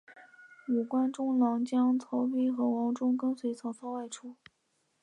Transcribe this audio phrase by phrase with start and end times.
[0.67, 4.35] 五官中郎将曹丕和王忠跟随曹操外出。